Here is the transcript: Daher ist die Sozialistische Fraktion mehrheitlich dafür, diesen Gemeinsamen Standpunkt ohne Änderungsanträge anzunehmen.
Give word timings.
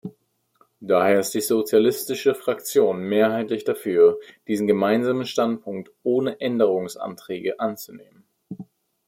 Daher 0.79 1.19
ist 1.19 1.35
die 1.35 1.41
Sozialistische 1.41 2.33
Fraktion 2.33 3.01
mehrheitlich 3.03 3.65
dafür, 3.65 4.19
diesen 4.47 4.65
Gemeinsamen 4.65 5.25
Standpunkt 5.27 5.91
ohne 6.01 6.39
Änderungsanträge 6.41 7.59
anzunehmen. 7.59 8.25